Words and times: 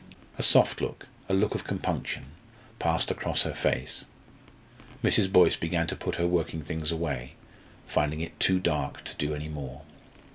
A 0.39 0.41
soft 0.41 0.81
look 0.81 1.05
a 1.29 1.33
look 1.35 1.53
of 1.53 1.63
compunction 1.63 2.25
passed 2.79 3.11
across 3.11 3.43
her 3.43 3.53
face. 3.53 4.03
Mrs. 5.03 5.31
Boyce 5.31 5.55
began 5.55 5.85
to 5.85 5.95
put 5.95 6.15
her 6.15 6.25
working 6.25 6.63
things 6.63 6.91
away, 6.91 7.33
finding 7.85 8.19
it 8.19 8.39
too 8.39 8.59
dark 8.59 9.03
to 9.03 9.15
do 9.17 9.35
any 9.35 9.47
more. 9.47 9.83